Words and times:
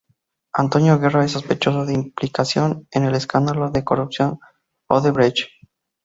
Antonio 0.53 0.97
Guerra 0.97 1.25
es 1.25 1.33
sospechoso 1.33 1.85
de 1.85 1.93
implicación 1.93 2.87
en 2.89 3.03
el 3.05 3.13
escándalo 3.13 3.69
de 3.69 3.83
corrupción 3.83 4.39
Odebrecht. 4.87 5.47